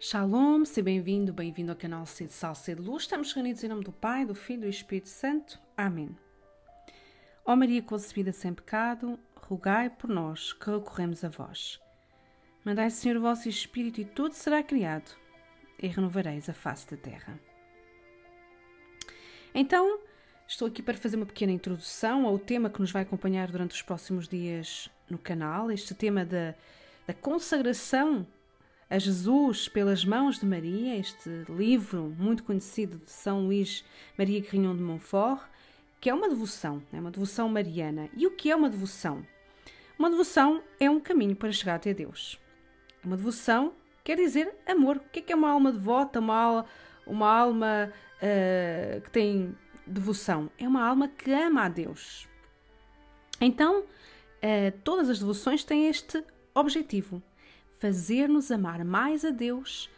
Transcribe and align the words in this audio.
Shalom, 0.00 0.64
seja 0.64 0.84
bem-vindo, 0.84 1.32
bem-vindo 1.32 1.72
ao 1.72 1.76
canal 1.76 2.06
Sede 2.06 2.32
Sal, 2.32 2.54
Sede 2.54 2.80
Luz. 2.80 3.02
Estamos 3.02 3.32
reunidos 3.32 3.64
em 3.64 3.68
nome 3.68 3.82
do 3.82 3.90
Pai, 3.90 4.24
do 4.24 4.32
Filho 4.32 4.60
e 4.60 4.66
do 4.66 4.68
Espírito 4.68 5.08
Santo. 5.08 5.58
Amém. 5.76 6.16
Ó 7.44 7.56
Maria 7.56 7.82
concebida 7.82 8.32
sem 8.32 8.54
pecado, 8.54 9.18
rogai 9.34 9.90
por 9.90 10.08
nós 10.08 10.52
que 10.52 10.70
recorremos 10.70 11.24
a 11.24 11.28
vós. 11.28 11.80
Mandai, 12.64 12.90
Senhor, 12.90 13.16
o 13.16 13.22
vosso 13.22 13.48
Espírito 13.48 14.00
e 14.00 14.04
tudo 14.04 14.34
será 14.34 14.62
criado 14.62 15.10
e 15.82 15.88
renovareis 15.88 16.48
a 16.48 16.54
face 16.54 16.88
da 16.88 16.96
terra. 16.96 17.36
Então, 19.52 19.98
estou 20.46 20.68
aqui 20.68 20.80
para 20.80 20.96
fazer 20.96 21.16
uma 21.16 21.26
pequena 21.26 21.50
introdução 21.50 22.24
ao 22.24 22.38
tema 22.38 22.70
que 22.70 22.80
nos 22.80 22.92
vai 22.92 23.02
acompanhar 23.02 23.50
durante 23.50 23.74
os 23.74 23.82
próximos 23.82 24.28
dias 24.28 24.88
no 25.10 25.18
canal, 25.18 25.72
este 25.72 25.92
tema 25.92 26.24
da, 26.24 26.54
da 27.04 27.14
consagração 27.14 28.24
a 28.90 28.98
Jesus 28.98 29.68
pelas 29.68 30.04
mãos 30.04 30.38
de 30.38 30.46
Maria, 30.46 30.96
este 30.96 31.28
livro 31.48 32.14
muito 32.18 32.42
conhecido 32.42 32.98
de 32.98 33.10
São 33.10 33.46
Luís 33.46 33.84
Maria 34.16 34.40
Grignon 34.40 34.74
de 34.74 34.82
Montfort, 34.82 35.42
que 36.00 36.08
é 36.08 36.14
uma 36.14 36.28
devoção, 36.28 36.82
é 36.92 36.98
uma 36.98 37.10
devoção 37.10 37.48
mariana. 37.48 38.08
E 38.16 38.26
o 38.26 38.30
que 38.30 38.50
é 38.50 38.56
uma 38.56 38.70
devoção? 38.70 39.22
Uma 39.98 40.08
devoção 40.08 40.62
é 40.80 40.88
um 40.88 41.00
caminho 41.00 41.36
para 41.36 41.52
chegar 41.52 41.74
até 41.74 41.92
Deus. 41.92 42.40
Uma 43.04 43.16
devoção 43.16 43.74
quer 44.02 44.16
dizer 44.16 44.54
amor. 44.66 44.96
O 44.96 45.00
que 45.00 45.18
é, 45.18 45.22
que 45.22 45.32
é 45.32 45.36
uma 45.36 45.50
alma 45.50 45.70
devota, 45.70 46.18
uma, 46.18 46.34
alma, 46.34 46.66
uma 47.06 47.30
alma 47.30 47.92
uh, 48.22 49.00
que 49.02 49.10
tem 49.10 49.54
devoção? 49.86 50.50
É 50.56 50.66
uma 50.66 50.86
alma 50.86 51.08
que 51.08 51.30
ama 51.30 51.64
a 51.64 51.68
Deus. 51.68 52.26
Então, 53.38 53.80
uh, 53.80 54.78
todas 54.82 55.10
as 55.10 55.18
devoções 55.18 55.62
têm 55.62 55.88
este 55.88 56.24
objetivo: 56.54 57.22
fazer-nos 57.78 58.50
amar 58.50 58.84
mais 58.84 59.24
a 59.24 59.30
Deus, 59.30 59.90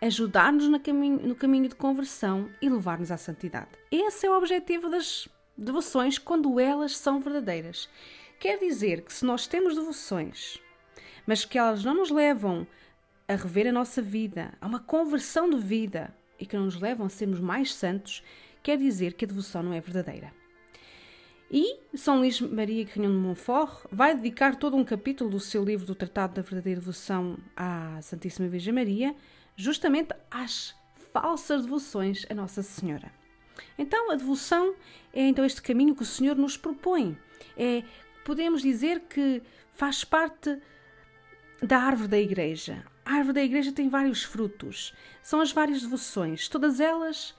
ajudar-nos 0.00 0.68
no 0.68 0.80
caminho, 0.80 1.68
de 1.68 1.74
conversão 1.74 2.50
e 2.60 2.68
levar-nos 2.68 3.10
à 3.10 3.16
santidade. 3.16 3.70
Esse 3.90 4.26
é 4.26 4.30
o 4.30 4.36
objetivo 4.36 4.88
das 4.88 5.28
devoções 5.56 6.18
quando 6.18 6.58
elas 6.58 6.96
são 6.96 7.20
verdadeiras. 7.20 7.88
Quer 8.40 8.58
dizer 8.58 9.02
que 9.02 9.12
se 9.12 9.24
nós 9.24 9.46
temos 9.46 9.76
devoções, 9.76 10.58
mas 11.26 11.44
que 11.44 11.56
elas 11.56 11.84
não 11.84 11.94
nos 11.94 12.10
levam 12.10 12.66
a 13.28 13.36
rever 13.36 13.68
a 13.68 13.72
nossa 13.72 14.02
vida, 14.02 14.52
a 14.60 14.66
uma 14.66 14.80
conversão 14.80 15.48
de 15.48 15.58
vida 15.58 16.12
e 16.38 16.44
que 16.44 16.56
não 16.56 16.64
nos 16.64 16.80
levam 16.80 17.06
a 17.06 17.10
sermos 17.10 17.38
mais 17.38 17.72
santos, 17.72 18.24
quer 18.62 18.76
dizer 18.76 19.12
que 19.12 19.24
a 19.24 19.28
devoção 19.28 19.62
não 19.62 19.72
é 19.72 19.80
verdadeira. 19.80 20.32
E 21.52 21.78
São 21.94 22.20
Luís 22.20 22.40
Maria 22.40 22.82
Grignon 22.82 23.10
de 23.10 23.18
Montfort 23.18 23.84
vai 23.92 24.14
dedicar 24.14 24.56
todo 24.56 24.74
um 24.74 24.82
capítulo 24.82 25.28
do 25.28 25.38
seu 25.38 25.62
livro 25.62 25.84
do 25.84 25.94
Tratado 25.94 26.32
da 26.32 26.40
Verdadeira 26.40 26.80
Devoção 26.80 27.36
à 27.54 28.00
Santíssima 28.00 28.48
Virgem 28.48 28.72
Maria, 28.72 29.14
justamente 29.54 30.14
às 30.30 30.74
falsas 31.12 31.64
devoções 31.64 32.24
a 32.30 32.34
Nossa 32.34 32.62
Senhora. 32.62 33.12
Então, 33.76 34.10
a 34.10 34.14
devoção 34.14 34.74
é 35.12 35.26
então 35.26 35.44
este 35.44 35.60
caminho 35.60 35.94
que 35.94 36.00
o 36.00 36.06
Senhor 36.06 36.36
nos 36.36 36.56
propõe. 36.56 37.18
É, 37.54 37.82
podemos 38.24 38.62
dizer 38.62 39.00
que 39.00 39.42
faz 39.74 40.04
parte 40.04 40.58
da 41.62 41.76
árvore 41.76 42.08
da 42.08 42.18
igreja. 42.18 42.82
A 43.04 43.16
árvore 43.16 43.34
da 43.34 43.42
igreja 43.42 43.72
tem 43.72 43.90
vários 43.90 44.24
frutos. 44.24 44.94
São 45.22 45.38
as 45.42 45.52
várias 45.52 45.82
devoções. 45.82 46.48
Todas 46.48 46.80
elas 46.80 47.34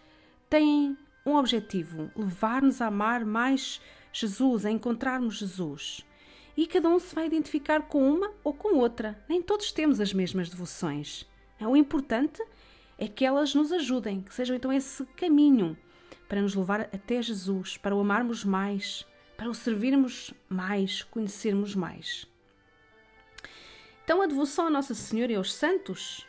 têm 0.52 0.96
um 1.26 1.36
objetivo: 1.36 2.12
levar-nos 2.16 2.80
a 2.80 2.88
amar 2.88 3.26
mais 3.26 3.82
Jesus, 4.14 4.66
a 4.66 4.72
encontrarmos 4.72 5.36
Jesus. 5.36 6.06
E 6.56 6.68
cada 6.68 6.88
um 6.88 7.00
se 7.00 7.14
vai 7.16 7.26
identificar 7.26 7.82
com 7.82 8.08
uma 8.08 8.32
ou 8.44 8.54
com 8.54 8.78
outra. 8.78 9.22
Nem 9.28 9.42
todos 9.42 9.72
temos 9.72 10.00
as 10.00 10.14
mesmas 10.14 10.50
devoções. 10.50 11.28
É, 11.60 11.68
o 11.68 11.76
importante 11.76 12.42
é 12.98 13.08
que 13.08 13.26
elas 13.26 13.56
nos 13.56 13.72
ajudem, 13.72 14.22
que 14.22 14.34
sejam 14.34 14.56
então 14.56 14.72
esse 14.72 15.04
caminho 15.18 15.76
para 16.30 16.42
nos 16.42 16.56
levar 16.56 16.82
até 16.82 17.22
Jesus, 17.22 17.76
para 17.76 17.96
o 17.96 18.00
amarmos 18.00 18.46
mais, 18.46 19.06
para 19.36 19.50
o 19.50 19.54
servirmos 19.54 20.34
mais, 20.48 21.02
conhecermos 21.02 21.76
mais. 21.76 22.28
Então, 24.04 24.22
a 24.22 24.28
devoção 24.28 24.68
a 24.68 24.70
Nossa 24.70 24.94
Senhora 24.94 25.32
e 25.32 25.36
aos 25.36 25.54
santos 25.54 26.28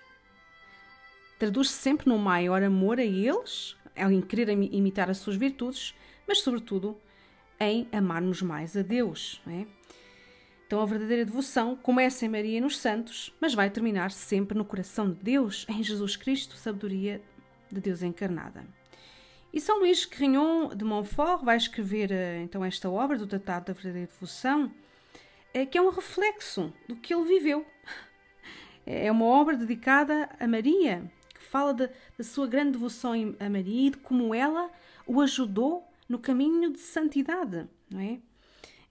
traduz-se 1.39 1.75
sempre 1.75 2.09
num 2.09 2.19
maior 2.19 2.63
amor 2.63 2.99
a 2.99 3.05
eles, 3.05 3.77
em 3.97 4.21
querer 4.23 4.49
imitar 4.49 5.11
as 5.11 5.19
suas 5.19 5.37
virtudes, 5.37 5.95
mas, 6.27 6.41
sobretudo, 6.41 6.97
em 7.61 7.89
amarmos 7.93 8.43
mais 8.43 8.77
a 8.77 8.83
Deus. 8.83 9.41
É? 9.47 9.67
Então, 10.67 10.81
a 10.81 10.87
verdadeira 10.87 11.25
devoção 11.25 11.77
começa 11.77 12.25
em 12.25 12.29
Maria 12.29 12.59
e 12.59 12.61
nos 12.61 12.79
santos, 12.79 13.35
mas 13.41 13.55
vai 13.55 13.71
terminar 13.71 14.11
sempre 14.11 14.57
no 14.57 14.65
coração 14.65 15.11
de 15.11 15.17
Deus, 15.17 15.67
em 15.69 15.83
Jesus 15.83 16.17
Cristo, 16.17 16.57
sabedoria 16.57 17.21
de 17.71 17.81
Deus 17.81 18.03
encarnada. 18.03 18.65
E 19.53 19.61
São 19.61 19.79
Luís 19.79 20.05
Grignon 20.05 20.69
de 20.75 20.85
Montfort 20.85 21.45
vai 21.45 21.57
escrever 21.57 22.11
eh, 22.11 22.43
então 22.43 22.65
esta 22.65 22.91
obra 22.91 23.17
do 23.17 23.27
Tratado 23.27 23.67
da 23.67 23.73
Verdadeira 23.73 24.11
Devoção, 24.13 24.73
eh, 25.53 25.65
que 25.65 25.79
é 25.79 25.81
um 25.81 25.91
reflexo 25.91 26.73
do 26.89 26.97
que 26.97 27.15
ele 27.15 27.25
viveu. 27.25 27.65
É 28.87 29.11
uma 29.13 29.27
obra 29.27 29.57
dedicada 29.57 30.29
a 30.41 30.47
Maria, 30.47 31.11
que 31.33 31.41
fala 31.41 31.73
da 31.73 31.89
sua 32.25 32.47
grande 32.47 32.73
devoção 32.73 33.13
a 33.39 33.49
Maria 33.49 33.87
e 33.87 33.91
de 33.91 33.97
como 33.99 34.35
ela 34.35 34.71
o 35.07 35.21
ajudou 35.21 35.87
no 36.09 36.19
caminho 36.19 36.71
de 36.73 36.79
santidade, 36.79 37.69
não 37.91 38.01
é? 38.01 38.21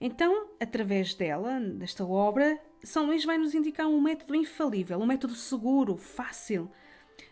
Então, 0.00 0.50
através 0.60 1.14
dela, 1.14 1.60
desta 1.60 2.04
obra, 2.04 2.60
São 2.82 3.06
Luís 3.06 3.24
vai 3.24 3.38
nos 3.38 3.54
indicar 3.54 3.86
um 3.86 4.00
método 4.00 4.34
infalível, 4.34 4.98
um 4.98 5.06
método 5.06 5.34
seguro, 5.34 5.96
fácil, 5.96 6.70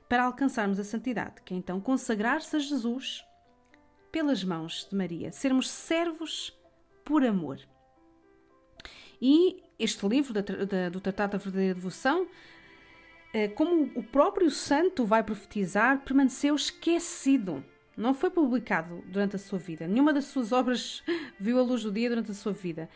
para 0.08 0.24
alcançarmos 0.24 0.78
a 0.78 0.84
santidade, 0.84 1.42
que 1.44 1.54
é 1.54 1.56
então 1.56 1.80
consagrar-se 1.80 2.56
a 2.56 2.58
Jesus 2.58 3.24
pelas 4.10 4.44
mãos 4.44 4.86
de 4.88 4.96
Maria, 4.96 5.32
sermos 5.32 5.70
servos 5.70 6.56
por 7.04 7.24
amor. 7.24 7.60
E 9.20 9.62
este 9.78 10.06
livro 10.06 10.32
do 10.32 11.00
Tratado 11.00 11.32
da 11.32 11.38
Verdadeira 11.38 11.74
Devoção, 11.74 12.26
eh, 13.32 13.48
como 13.48 13.90
o 13.94 14.02
próprio 14.02 14.50
santo 14.50 15.04
vai 15.04 15.22
profetizar, 15.22 16.04
permaneceu 16.04 16.54
esquecido 16.54 17.64
não 18.02 18.12
foi 18.12 18.30
publicado 18.30 19.02
durante 19.06 19.36
a 19.36 19.38
sua 19.38 19.58
vida. 19.58 19.86
Nenhuma 19.86 20.12
das 20.12 20.24
suas 20.24 20.52
obras 20.52 21.02
viu 21.38 21.58
a 21.58 21.62
luz 21.62 21.82
do 21.82 21.92
dia 21.92 22.08
durante 22.08 22.32
a 22.32 22.34
sua 22.34 22.52
vida. 22.52 22.88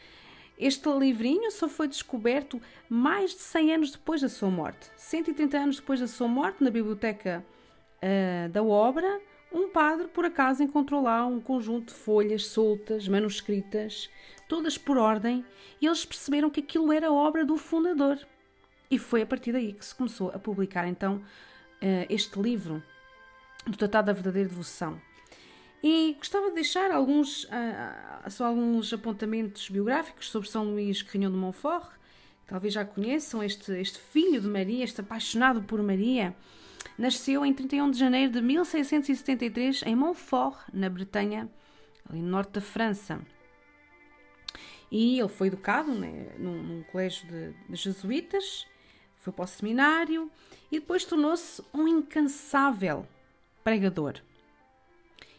Este 0.58 0.88
livrinho 0.88 1.50
só 1.50 1.68
foi 1.68 1.86
descoberto 1.86 2.60
mais 2.88 3.32
de 3.32 3.40
100 3.40 3.74
anos 3.74 3.90
depois 3.92 4.20
da 4.20 4.28
sua 4.28 4.50
morte. 4.50 4.90
130 4.96 5.56
anos 5.56 5.76
depois 5.76 6.00
da 6.00 6.06
sua 6.06 6.26
morte, 6.26 6.64
na 6.64 6.70
biblioteca 6.70 7.44
uh, 8.02 8.48
da 8.48 8.62
obra, 8.62 9.20
um 9.52 9.68
padre 9.68 10.08
por 10.08 10.24
acaso 10.24 10.62
encontrou 10.62 11.02
lá 11.02 11.24
um 11.26 11.40
conjunto 11.40 11.92
de 11.92 11.98
folhas 12.00 12.46
soltas, 12.46 13.06
manuscritas, 13.06 14.10
todas 14.48 14.76
por 14.76 14.96
ordem, 14.96 15.44
e 15.80 15.86
eles 15.86 16.04
perceberam 16.04 16.50
que 16.50 16.60
aquilo 16.60 16.90
era 16.90 17.12
obra 17.12 17.44
do 17.44 17.56
fundador. 17.56 18.18
E 18.90 18.98
foi 18.98 19.22
a 19.22 19.26
partir 19.26 19.52
daí 19.52 19.72
que 19.72 19.84
se 19.84 19.94
começou 19.94 20.30
a 20.30 20.38
publicar 20.38 20.88
então 20.88 21.16
uh, 21.16 22.06
este 22.08 22.40
livro 22.40 22.82
do 23.66 23.76
Tratado 23.76 24.06
da 24.06 24.12
Verdadeira 24.12 24.48
Devoção. 24.48 25.00
E 25.82 26.14
gostava 26.14 26.48
de 26.48 26.54
deixar 26.54 26.90
alguns, 26.90 27.44
uh, 27.44 28.30
só 28.30 28.46
alguns 28.46 28.92
apontamentos 28.92 29.68
biográficos 29.68 30.30
sobre 30.30 30.48
São 30.48 30.64
Luís 30.64 31.02
Carrinhão 31.02 31.30
de 31.30 31.36
Montfort, 31.36 31.90
talvez 32.46 32.72
já 32.72 32.84
conheçam 32.84 33.42
este, 33.42 33.72
este 33.72 33.98
filho 33.98 34.40
de 34.40 34.48
Maria, 34.48 34.84
este 34.84 35.00
apaixonado 35.00 35.62
por 35.62 35.82
Maria. 35.82 36.34
Nasceu 36.96 37.44
em 37.44 37.52
31 37.52 37.90
de 37.90 37.98
janeiro 37.98 38.32
de 38.32 38.40
1673 38.40 39.82
em 39.84 39.94
Montfort, 39.94 40.58
na 40.72 40.88
Bretanha, 40.88 41.48
ali 42.08 42.20
no 42.20 42.28
norte 42.28 42.52
da 42.52 42.60
França. 42.60 43.20
E 44.90 45.18
ele 45.18 45.28
foi 45.28 45.48
educado 45.48 45.92
né, 45.92 46.34
num, 46.38 46.62
num 46.62 46.82
colégio 46.84 47.26
de, 47.28 47.52
de 47.68 47.76
jesuítas, 47.76 48.66
foi 49.18 49.32
para 49.32 49.44
o 49.44 49.48
seminário 49.48 50.30
e 50.70 50.78
depois 50.78 51.04
tornou-se 51.04 51.62
um 51.74 51.86
incansável 51.86 53.06
pregador. 53.66 54.14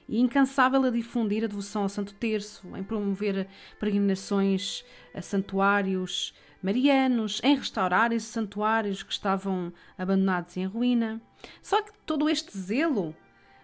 E 0.09 0.19
incansável 0.19 0.83
a 0.83 0.89
difundir 0.89 1.45
a 1.45 1.47
devoção 1.47 1.83
ao 1.83 1.89
Santo 1.89 2.13
Terço, 2.13 2.67
em 2.75 2.83
promover 2.83 3.47
peregrinações 3.79 4.83
a 5.13 5.21
santuários 5.21 6.33
marianos, 6.61 7.39
em 7.41 7.55
restaurar 7.55 8.11
esses 8.11 8.27
santuários 8.27 9.01
que 9.01 9.13
estavam 9.13 9.71
abandonados 9.97 10.57
e 10.57 10.59
em 10.59 10.65
ruína. 10.65 11.21
Só 11.61 11.81
que 11.81 11.93
todo 12.05 12.29
este 12.29 12.57
zelo 12.57 13.15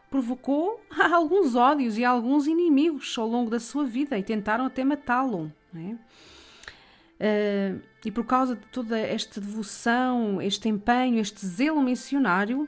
provocou 0.09 0.81
alguns 1.11 1.55
ódios 1.55 1.97
e 1.97 2.05
alguns 2.05 2.47
inimigos 2.47 3.17
ao 3.17 3.27
longo 3.27 3.49
da 3.49 3.59
sua 3.59 3.83
vida 3.83 4.17
e 4.17 4.23
tentaram 4.23 4.65
até 4.65 4.85
matá-lo. 4.85 5.51
Uh, 5.75 7.81
e 8.05 8.11
por 8.11 8.25
causa 8.25 8.55
de 8.55 8.65
toda 8.67 8.97
esta 8.97 9.41
devoção, 9.41 10.41
este 10.41 10.69
empenho, 10.69 11.19
este 11.19 11.45
zelo 11.45 11.81
missionário, 11.81 12.65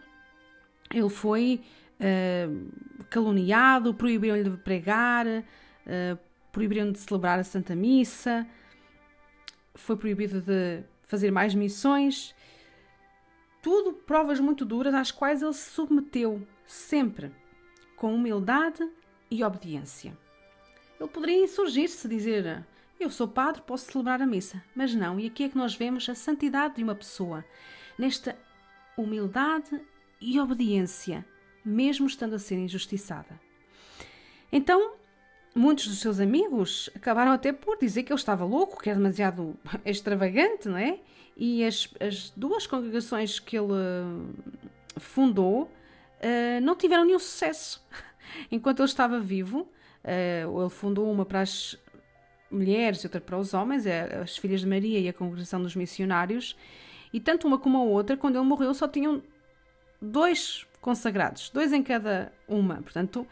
ele 0.93 1.09
foi 1.09 1.61
uh, 1.99 3.05
caluniado, 3.09 3.93
proibiram-lhe 3.93 4.49
de 4.49 4.57
pregar, 4.57 5.25
uh, 5.27 6.19
proibiram 6.51 6.91
de 6.91 6.99
celebrar 6.99 7.39
a 7.39 7.43
Santa 7.43 7.75
Missa, 7.75 8.47
foi 9.73 9.97
proibido 9.97 10.41
de 10.41 10.83
fazer 11.03 11.31
mais 11.31 11.53
missões. 11.53 12.33
tudo 13.61 13.93
provas 13.93 14.39
muito 14.39 14.63
duras 14.63 14.93
às 14.93 15.11
quais 15.11 15.41
ele 15.41 15.53
se 15.53 15.71
submeteu, 15.71 16.45
sempre, 16.65 17.31
com 17.95 18.13
humildade 18.13 18.87
e 19.29 19.43
obediência. 19.43 20.17
Ele 20.99 21.09
poderia 21.09 21.43
insurgir-se, 21.43 22.07
dizer: 22.07 22.65
Eu 22.99 23.09
sou 23.09 23.27
padre, 23.27 23.61
posso 23.61 23.91
celebrar 23.91 24.21
a 24.21 24.25
missa. 24.25 24.63
Mas 24.75 24.93
não, 24.93 25.19
e 25.19 25.27
aqui 25.27 25.43
é 25.43 25.49
que 25.49 25.57
nós 25.57 25.75
vemos 25.75 26.07
a 26.07 26.15
santidade 26.15 26.75
de 26.75 26.83
uma 26.83 26.95
pessoa, 26.95 27.43
nesta 27.97 28.37
humildade 28.97 29.81
e 30.21 30.39
obediência, 30.39 31.25
mesmo 31.65 32.05
estando 32.07 32.35
a 32.35 32.39
ser 32.39 32.55
injustiçada. 32.55 33.39
Então, 34.51 34.93
muitos 35.55 35.87
dos 35.87 35.99
seus 35.99 36.19
amigos 36.19 36.89
acabaram 36.95 37.31
até 37.31 37.51
por 37.51 37.77
dizer 37.77 38.03
que 38.03 38.11
ele 38.11 38.19
estava 38.19 38.45
louco, 38.45 38.81
que 38.81 38.89
era 38.89 38.99
demasiado 38.99 39.55
extravagante, 39.85 40.67
não 40.67 40.77
é? 40.77 40.99
E 41.35 41.65
as, 41.65 41.89
as 41.99 42.29
duas 42.29 42.67
congregações 42.67 43.39
que 43.39 43.57
ele 43.57 43.73
eh, 43.73 44.99
fundou 44.99 45.63
uh, 45.63 46.61
não 46.61 46.75
tiveram 46.77 47.03
nenhum 47.03 47.19
sucesso. 47.19 47.85
Enquanto 48.49 48.79
ele 48.79 48.87
estava 48.87 49.19
vivo, 49.19 49.61
uh, 50.03 50.61
ele 50.61 50.69
fundou 50.69 51.11
uma 51.11 51.25
para 51.25 51.41
as 51.41 51.77
mulheres 52.49 53.01
e 53.01 53.07
outra 53.07 53.19
para 53.19 53.37
os 53.37 53.53
homens, 53.53 53.85
as 53.85 54.37
Filhas 54.37 54.61
de 54.61 54.67
Maria 54.67 54.97
e 54.97 55.09
a 55.09 55.13
Congregação 55.13 55.61
dos 55.61 55.75
Missionários, 55.75 56.55
e 57.11 57.19
tanto 57.19 57.47
uma 57.47 57.57
como 57.57 57.77
a 57.77 57.83
outra, 57.83 58.15
quando 58.15 58.37
ele 58.37 58.45
morreu, 58.45 58.73
só 58.73 58.87
tinham 58.87 59.21
dois 60.01 60.65
consagrados, 60.85 61.49
dois 61.49 61.73
em 61.73 61.81
cada 61.81 62.31
uma. 62.47 62.75
Portanto, 62.75 63.27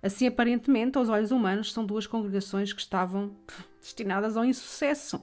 assim 0.00 0.28
aparentemente, 0.28 0.96
aos 0.96 1.08
olhos 1.08 1.32
humanos, 1.32 1.72
são 1.72 1.84
duas 1.84 2.06
congregações 2.06 2.72
que 2.72 2.80
estavam 2.80 3.36
destinadas 3.80 4.36
ao 4.36 4.44
insucesso. 4.44 5.20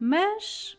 Mas 0.00 0.78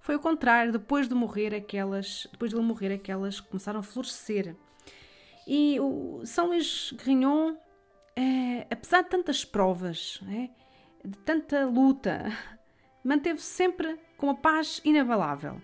foi 0.00 0.16
o 0.16 0.20
contrário, 0.20 0.70
depois 0.70 1.08
de 1.08 1.14
morrer 1.14 1.54
aquelas, 1.54 2.28
depois 2.30 2.50
de 2.50 2.58
ele 2.58 2.66
morrer 2.66 2.92
aquelas 2.92 3.40
começaram 3.40 3.80
a 3.80 3.82
florescer. 3.82 4.54
E 5.46 5.80
o 5.80 6.20
São 6.26 6.48
Luís 6.48 6.92
Grignon, 6.92 7.54
é, 8.14 8.66
apesar 8.70 9.00
de 9.00 9.08
tantas 9.08 9.46
provas, 9.46 10.20
é, 10.28 10.50
de 11.08 11.16
tanta 11.24 11.64
luta, 11.64 12.30
manteve-se 13.02 13.46
sempre 13.46 13.98
com 14.18 14.28
a 14.28 14.34
paz 14.34 14.82
inabalável 14.84 15.58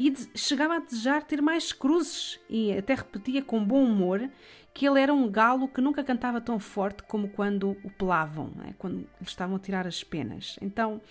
e 0.00 0.14
chegava 0.34 0.76
a 0.76 0.78
desejar 0.78 1.22
ter 1.24 1.42
mais 1.42 1.74
cruzes 1.74 2.40
e 2.48 2.72
até 2.72 2.94
repetia 2.94 3.42
com 3.42 3.62
bom 3.62 3.84
humor 3.84 4.30
que 4.72 4.88
ele 4.88 4.98
era 4.98 5.12
um 5.12 5.30
galo 5.30 5.68
que 5.68 5.82
nunca 5.82 6.02
cantava 6.02 6.40
tão 6.40 6.58
forte 6.58 7.02
como 7.02 7.28
quando 7.28 7.76
o 7.84 7.90
pelavam, 7.90 8.50
é? 8.66 8.72
quando 8.78 9.00
lhe 9.00 9.06
estavam 9.20 9.56
a 9.56 9.58
tirar 9.58 9.86
as 9.86 10.02
penas. 10.02 10.56
Então, 10.62 11.02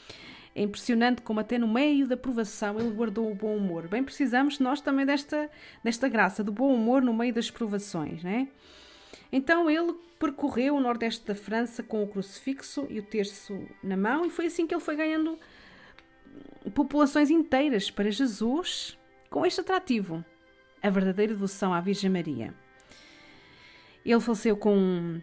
é 0.56 0.64
impressionante 0.64 1.22
como 1.22 1.40
até 1.40 1.60
no 1.60 1.68
meio 1.68 2.08
da 2.08 2.18
provação 2.18 2.80
ele 2.80 2.90
guardou 2.90 3.32
o 3.32 3.36
bom 3.36 3.56
humor. 3.56 3.88
Bem, 3.88 4.04
precisamos 4.04 4.58
nós 4.58 4.82
também 4.82 5.06
desta, 5.06 5.52
desta 5.84 6.10
graça, 6.10 6.44
do 6.44 6.52
bom 6.52 6.74
humor 6.74 7.04
no 7.04 7.14
meio 7.14 7.32
das 7.32 7.52
provações, 7.52 8.24
né? 8.24 8.48
Então 9.32 9.70
ele 9.70 9.94
percorreu 10.18 10.76
o 10.76 10.82
nordeste 10.82 11.28
da 11.28 11.36
França 11.36 11.84
com 11.84 12.04
o 12.04 12.08
crucifixo 12.08 12.88
e 12.90 12.98
o 12.98 13.04
terço 13.04 13.62
na 13.84 13.96
mão 13.96 14.26
e 14.26 14.32
foi 14.32 14.48
assim 14.48 14.66
que 14.66 14.74
ele 14.74 14.82
foi 14.82 14.96
ganhando 14.96 15.38
populações 16.74 17.30
inteiras 17.30 17.90
para 17.90 18.12
Jesus 18.12 18.98
com 19.30 19.46
este 19.46 19.62
atrativo, 19.62 20.24
a 20.82 20.90
verdadeira 20.90 21.34
devoção 21.34 21.74
à 21.74 21.82
Virgem 21.82 22.10
Maria. 22.10 22.54
Ele 24.06 24.20
faleceu 24.20 24.58
com 24.58 25.22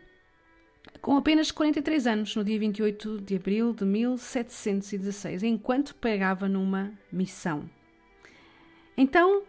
com 1.00 1.16
apenas 1.16 1.50
43 1.50 2.06
anos, 2.06 2.36
no 2.36 2.42
dia 2.42 2.58
28 2.58 3.20
de 3.20 3.36
abril 3.36 3.72
de 3.72 3.84
1716, 3.84 5.42
enquanto 5.42 5.94
pregava 5.94 6.48
numa 6.48 6.92
missão. 7.12 7.68
Então, 8.96 9.42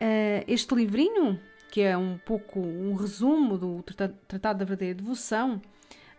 eh, 0.00 0.44
este 0.46 0.74
livrinho, 0.74 1.38
que 1.70 1.80
é 1.80 1.96
um 1.96 2.16
pouco 2.16 2.60
um 2.60 2.94
resumo 2.94 3.58
do 3.58 3.82
Tratado 3.82 4.60
da 4.60 4.64
Verdadeira 4.64 4.94
Devoção, 4.94 5.60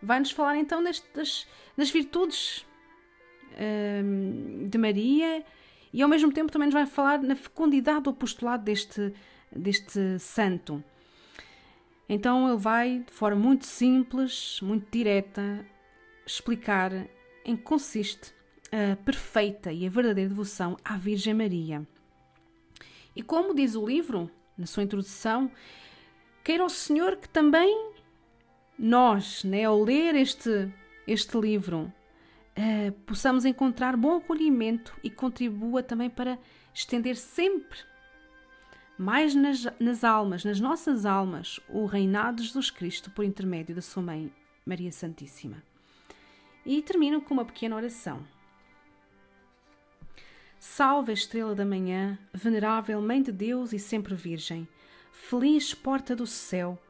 vai-nos 0.02 0.30
falar 0.30 0.56
então 0.56 0.82
das, 0.82 1.02
das 1.76 1.90
virtudes 1.90 2.66
ehm, 3.56 4.68
de 4.68 4.78
Maria 4.78 5.44
e 5.92 6.02
ao 6.02 6.08
mesmo 6.08 6.32
tempo 6.32 6.50
também 6.50 6.66
nos 6.66 6.74
vai 6.74 6.86
falar 6.86 7.22
na 7.22 7.36
fecundidade 7.36 8.02
do 8.02 8.10
apostolado 8.10 8.64
deste, 8.64 9.12
deste 9.54 10.18
santo. 10.18 10.82
Então 12.08 12.48
ele 12.48 12.58
vai, 12.58 12.98
de 12.98 13.12
forma 13.12 13.40
muito 13.40 13.64
simples, 13.64 14.58
muito 14.60 14.86
direta, 14.90 15.64
explicar 16.26 16.90
em 17.44 17.56
que 17.56 17.62
consiste 17.62 18.34
a 18.72 18.96
perfeita 18.96 19.72
e 19.72 19.86
a 19.86 19.90
verdadeira 19.90 20.28
devoção 20.28 20.76
à 20.84 20.96
Virgem 20.96 21.34
Maria. 21.34 21.86
E 23.14 23.22
como 23.22 23.54
diz 23.54 23.76
o 23.76 23.86
livro, 23.86 24.28
na 24.58 24.66
sua 24.66 24.82
introdução, 24.82 25.50
queira 26.42 26.64
o 26.64 26.68
Senhor 26.68 27.16
que 27.16 27.28
também 27.28 27.92
nós, 28.76 29.44
né, 29.44 29.64
ao 29.64 29.80
ler 29.80 30.16
este, 30.16 30.68
este 31.06 31.38
livro, 31.38 31.92
uh, 32.58 32.92
possamos 33.06 33.44
encontrar 33.44 33.96
bom 33.96 34.16
acolhimento 34.16 34.94
e 35.02 35.10
contribua 35.10 35.82
também 35.82 36.10
para 36.10 36.38
estender 36.72 37.16
sempre 37.16 37.78
mais 38.96 39.34
nas, 39.34 39.64
nas 39.80 40.04
almas, 40.04 40.44
nas 40.44 40.60
nossas 40.60 41.04
almas, 41.04 41.60
o 41.68 41.84
reinado 41.84 42.36
de 42.36 42.44
Jesus 42.44 42.70
Cristo 42.70 43.10
por 43.10 43.24
intermédio 43.24 43.74
da 43.74 43.82
sua 43.82 44.02
mãe, 44.02 44.32
Maria 44.64 44.92
Santíssima. 44.92 45.62
E 46.64 46.80
termino 46.80 47.20
com 47.20 47.34
uma 47.34 47.44
pequena 47.44 47.76
oração. 47.76 48.24
Salve 50.58 51.12
estrela 51.12 51.54
da 51.54 51.64
manhã, 51.64 52.18
venerável 52.32 53.00
Mãe 53.02 53.20
de 53.20 53.30
Deus 53.30 53.72
e 53.72 53.78
sempre 53.78 54.14
Virgem, 54.14 54.66
feliz 55.12 55.74
porta 55.74 56.16
do 56.16 56.26
céu, 56.26 56.80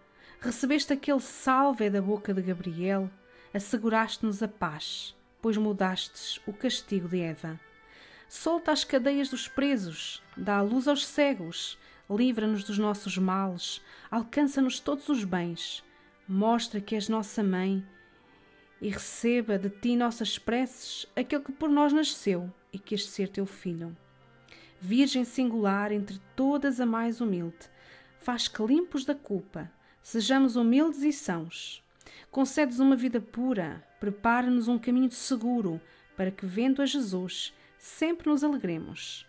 recebeste 0.40 0.92
aquele 0.92 1.20
salve 1.20 1.90
da 1.90 2.00
boca 2.00 2.32
de 2.32 2.42
Gabriel, 2.42 3.10
asseguraste-nos 3.52 4.42
a 4.42 4.48
paz, 4.48 5.16
pois 5.44 5.58
mudastes 5.58 6.40
o 6.46 6.54
castigo 6.54 7.06
de 7.06 7.20
Eva. 7.20 7.60
Solta 8.30 8.72
as 8.72 8.82
cadeias 8.82 9.28
dos 9.28 9.46
presos, 9.46 10.22
dá 10.34 10.56
a 10.56 10.62
luz 10.62 10.88
aos 10.88 11.04
cegos, 11.04 11.78
livra-nos 12.08 12.64
dos 12.64 12.78
nossos 12.78 13.18
males, 13.18 13.82
alcança-nos 14.10 14.80
todos 14.80 15.06
os 15.10 15.22
bens, 15.22 15.84
mostra 16.26 16.80
que 16.80 16.94
és 16.94 17.10
nossa 17.10 17.42
mãe 17.42 17.86
e 18.80 18.88
receba 18.88 19.58
de 19.58 19.68
ti 19.68 19.96
nossas 19.96 20.38
preces 20.38 21.06
aquele 21.14 21.44
que 21.44 21.52
por 21.52 21.68
nós 21.68 21.92
nasceu 21.92 22.50
e 22.72 22.78
quis 22.78 23.06
ser 23.06 23.28
teu 23.28 23.44
filho. 23.44 23.94
Virgem 24.80 25.26
singular 25.26 25.92
entre 25.92 26.18
todas 26.34 26.80
a 26.80 26.86
mais 26.86 27.20
humilde, 27.20 27.68
faz 28.18 28.48
que 28.48 28.62
limpos 28.62 29.04
da 29.04 29.14
culpa, 29.14 29.70
sejamos 30.02 30.56
humildes 30.56 31.02
e 31.02 31.12
sãos. 31.12 31.83
Concedes 32.30 32.78
uma 32.78 32.96
vida 32.96 33.20
pura, 33.20 33.84
prepara-nos 34.00 34.68
um 34.68 34.78
caminho 34.78 35.10
seguro, 35.10 35.80
para 36.16 36.30
que, 36.30 36.46
vendo 36.46 36.82
a 36.82 36.86
Jesus, 36.86 37.52
sempre 37.78 38.28
nos 38.28 38.42
alegremos. 38.42 39.26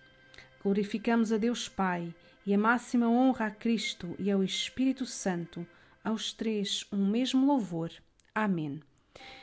Glorificamos 0.63 1.31
a 1.31 1.37
Deus 1.37 1.67
Pai 1.69 2.13
e 2.45 2.53
a 2.53 2.57
máxima 2.57 3.07
honra 3.07 3.47
a 3.47 3.51
Cristo 3.51 4.15
e 4.19 4.31
ao 4.31 4.43
Espírito 4.43 5.05
Santo, 5.05 5.65
aos 6.03 6.33
três 6.33 6.85
um 6.91 7.05
mesmo 7.05 7.45
louvor. 7.45 7.91
Amém. 8.33 8.81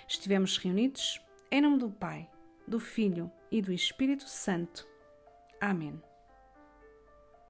Estivemos 0.08 0.56
reunidos 0.56 1.20
em 1.50 1.60
nome 1.60 1.78
do 1.78 1.90
Pai, 1.90 2.28
do 2.66 2.78
Filho 2.78 3.30
e 3.50 3.60
do 3.60 3.72
Espírito 3.72 4.28
Santo. 4.28 4.86
Amém. 5.60 6.11